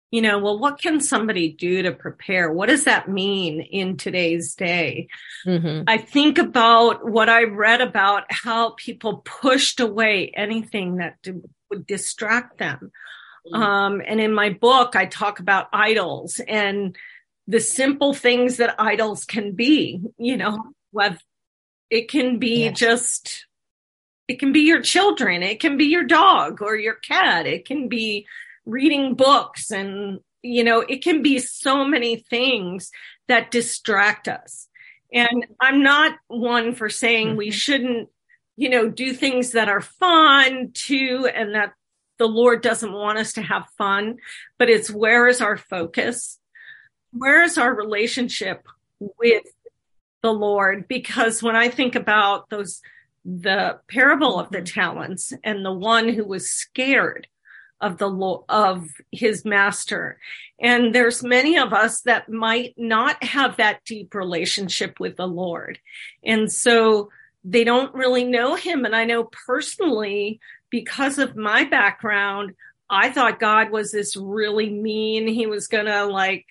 [0.09, 2.51] you know, well, what can somebody do to prepare?
[2.51, 5.09] What does that mean in today's day?
[5.45, 5.83] Mm-hmm.
[5.87, 11.17] I think about what I read about how people pushed away anything that
[11.69, 12.91] would distract them.
[13.47, 13.61] Mm-hmm.
[13.61, 16.95] Um, and in my book, I talk about idols and
[17.47, 21.17] the simple things that idols can be, you know, whether
[21.89, 22.77] it can be yes.
[22.77, 23.45] just
[24.27, 25.41] it can be your children.
[25.41, 27.47] It can be your dog or your cat.
[27.47, 28.27] It can be
[28.63, 32.91] reading books and, you know, it can be so many things
[33.27, 34.67] that distract us.
[35.11, 37.37] And I'm not one for saying mm-hmm.
[37.37, 38.09] we shouldn't,
[38.55, 41.73] you know, do things that are fun too and that
[42.19, 44.17] the Lord doesn't want us to have fun,
[44.59, 46.37] but it's where is our focus?
[47.11, 48.67] Where is our relationship
[48.99, 49.45] with
[50.21, 50.87] the Lord?
[50.87, 52.81] Because when I think about those
[53.25, 57.27] the parable of the talents and the one who was scared
[57.81, 60.19] of the lo- of his master
[60.59, 65.79] and there's many of us that might not have that deep relationship with the lord
[66.23, 67.09] and so
[67.43, 70.39] they don't really know him and i know personally
[70.69, 72.53] because of my background
[72.89, 76.45] i thought god was this really mean he was going to like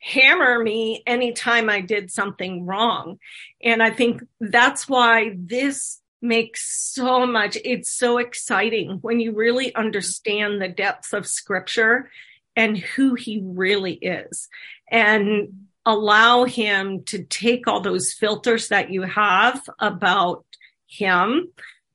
[0.00, 3.18] hammer me anytime I did something wrong.
[3.62, 9.74] And I think that's why this makes so much, it's so exciting when you really
[9.74, 12.10] understand the depths of scripture
[12.56, 14.48] and who he really is
[14.90, 20.44] and allow him to take all those filters that you have about
[20.86, 21.48] him,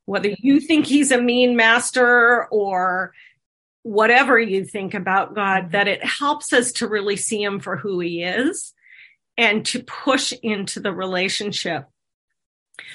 [0.05, 3.13] whether you think he's a mean master or
[3.83, 7.99] whatever you think about God, that it helps us to really see him for who
[7.99, 8.73] he is
[9.37, 11.85] and to push into the relationship.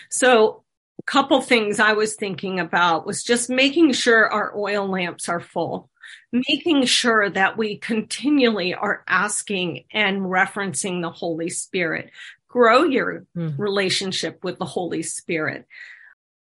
[0.08, 0.64] So
[0.98, 5.40] a couple things I was thinking about was just making sure our oil lamps are
[5.40, 5.90] full,
[6.32, 12.10] making sure that we continually are asking and referencing the Holy Spirit.
[12.48, 13.60] Grow your mm-hmm.
[13.60, 15.66] relationship with the Holy Spirit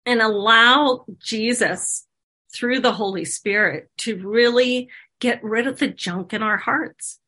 [0.09, 2.07] and allow Jesus
[2.51, 4.89] through the Holy Spirit to really
[5.19, 7.19] get rid of the junk in our hearts,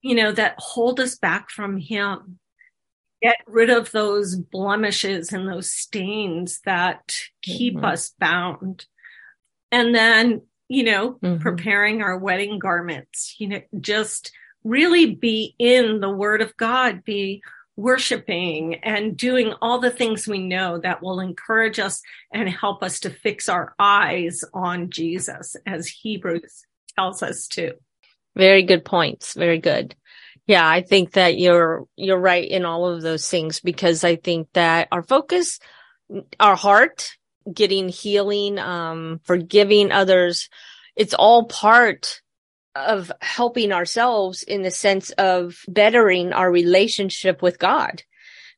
[0.00, 2.38] you know, that hold us back from Him.
[3.20, 7.86] Get rid of those blemishes and those stains that keep mm-hmm.
[7.86, 8.86] us bound.
[9.72, 11.42] And then, you know, mm-hmm.
[11.42, 14.30] preparing our wedding garments, you know, just
[14.62, 17.42] really be in the Word of God, be
[17.78, 22.02] worshiping and doing all the things we know that will encourage us
[22.32, 26.64] and help us to fix our eyes on Jesus as Hebrews
[26.96, 27.74] tells us to.
[28.34, 29.34] Very good points.
[29.34, 29.94] Very good.
[30.48, 34.48] Yeah, I think that you're you're right in all of those things because I think
[34.54, 35.60] that our focus
[36.40, 37.10] our heart
[37.52, 40.48] getting healing um forgiving others
[40.96, 42.22] it's all part
[42.74, 48.02] of helping ourselves in the sense of bettering our relationship with God.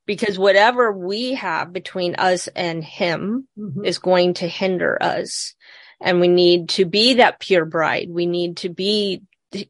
[0.06, 3.84] Because whatever we have between us and him mm-hmm.
[3.84, 5.54] is going to hinder us.
[6.00, 8.08] And we need to be that pure bride.
[8.10, 9.22] We need to be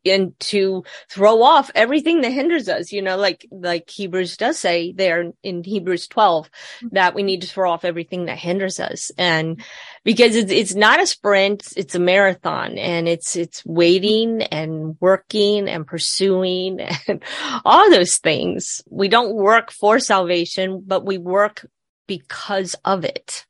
[0.05, 4.93] and to throw off everything that hinders us, you know, like, like Hebrews does say
[4.93, 6.89] there in Hebrews 12 mm-hmm.
[6.93, 9.11] that we need to throw off everything that hinders us.
[9.17, 9.63] And
[10.05, 15.69] because it's, it's not a sprint, it's a marathon and it's, it's waiting and working
[15.69, 17.23] and pursuing and
[17.65, 18.83] all those things.
[18.89, 21.67] We don't work for salvation, but we work
[22.07, 23.47] because of it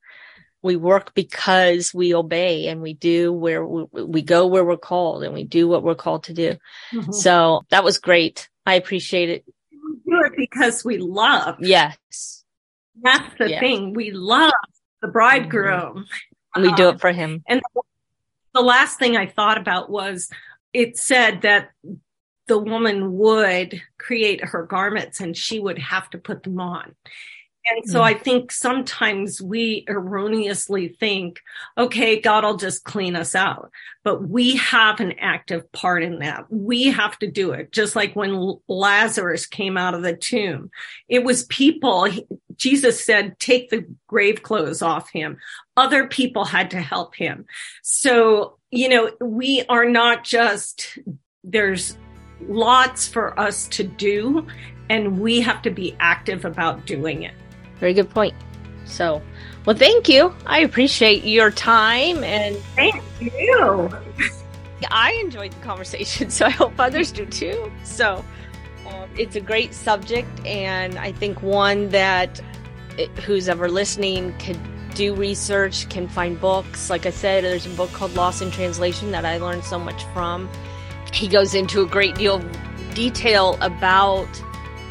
[0.63, 5.23] we work because we obey and we do where we, we, go where we're called
[5.23, 6.57] and we do what we're called to do.
[6.93, 7.13] Mm-hmm.
[7.13, 8.49] So that was great.
[8.67, 9.45] I appreciate it.
[9.73, 11.57] We do it because we love.
[11.61, 12.45] Yes.
[13.01, 13.95] That's the thing.
[13.95, 14.53] We love
[15.01, 16.05] the bridegroom.
[16.57, 16.63] Mm-hmm.
[16.63, 17.43] We do it for him.
[17.47, 17.63] And
[18.53, 20.29] the last thing I thought about was
[20.73, 21.71] it said that
[22.49, 26.95] the woman would create her garments and she would have to put them on.
[27.67, 28.03] And so mm.
[28.03, 31.41] I think sometimes we erroneously think,
[31.77, 33.71] okay, God will just clean us out.
[34.03, 36.47] But we have an active part in that.
[36.51, 37.71] We have to do it.
[37.71, 40.71] Just like when Lazarus came out of the tomb,
[41.09, 42.09] it was people.
[42.57, 45.37] Jesus said, take the grave clothes off him.
[45.77, 47.45] Other people had to help him.
[47.83, 50.99] So, you know, we are not just,
[51.45, 51.97] there's
[52.49, 54.47] lots for us to do
[54.89, 57.35] and we have to be active about doing it.
[57.81, 58.35] Very good point.
[58.85, 59.23] So,
[59.65, 60.35] well, thank you.
[60.47, 63.91] I appreciate your time and thank you.
[64.91, 67.71] I enjoyed the conversation, so I hope others do too.
[67.85, 68.25] So,
[68.87, 72.41] um, it's a great subject, and I think one that
[72.99, 74.59] it, who's ever listening could
[74.95, 76.91] do research, can find books.
[76.91, 80.03] Like I said, there's a book called Lost in Translation that I learned so much
[80.13, 80.49] from.
[81.13, 84.29] He goes into a great deal of detail about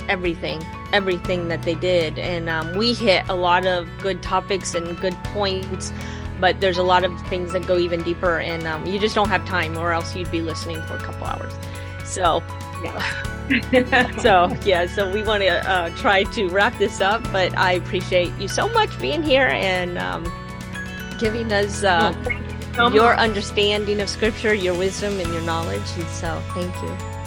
[0.08, 0.64] everything
[0.94, 2.20] everything that they did.
[2.20, 5.92] And um, we hit a lot of good topics and good points,
[6.40, 9.30] but there's a lot of things that go even deeper, and um, you just don't
[9.30, 11.54] have time, or else you'd be listening for a couple hours.
[12.06, 12.42] So,
[12.84, 14.18] yeah.
[14.20, 18.32] so, yeah, so we want to uh, try to wrap this up, but I appreciate
[18.40, 20.32] you so much being here and um,
[21.20, 21.84] giving us.
[21.84, 25.82] Uh, you so your understanding of scripture, your wisdom, and your knowledge.
[25.98, 27.20] And so, thank you.